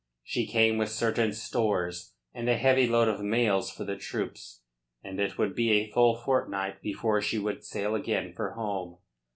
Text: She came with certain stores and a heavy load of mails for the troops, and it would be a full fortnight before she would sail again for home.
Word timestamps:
She 0.23 0.47
came 0.47 0.79
with 0.79 0.89
certain 0.89 1.31
stores 1.31 2.15
and 2.33 2.49
a 2.49 2.57
heavy 2.57 2.87
load 2.87 3.07
of 3.07 3.21
mails 3.21 3.69
for 3.69 3.83
the 3.83 3.95
troops, 3.95 4.61
and 5.03 5.19
it 5.19 5.37
would 5.37 5.53
be 5.53 5.73
a 5.73 5.91
full 5.91 6.15
fortnight 6.15 6.81
before 6.81 7.21
she 7.21 7.37
would 7.37 7.63
sail 7.63 7.93
again 7.93 8.33
for 8.33 8.53
home. 8.53 8.97